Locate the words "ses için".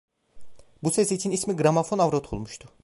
0.91-1.31